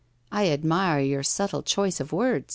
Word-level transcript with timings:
I 0.31 0.47
admire 0.49 0.99
your 0.99 1.21
subtle 1.21 1.61
choice 1.61 1.99
of 1.99 2.11
words 2.11 2.49